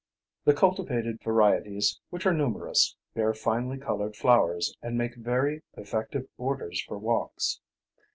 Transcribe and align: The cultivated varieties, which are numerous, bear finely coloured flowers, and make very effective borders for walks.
The 0.45 0.55
cultivated 0.55 1.21
varieties, 1.21 1.99
which 2.09 2.25
are 2.25 2.33
numerous, 2.33 2.95
bear 3.13 3.35
finely 3.35 3.77
coloured 3.77 4.15
flowers, 4.15 4.75
and 4.81 4.97
make 4.97 5.13
very 5.15 5.61
effective 5.77 6.27
borders 6.37 6.81
for 6.81 6.97
walks. 6.97 7.59